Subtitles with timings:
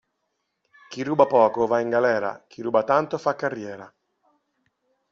[0.89, 3.95] Chi ruba poco va in galera, chi ruba tanto fa carriera.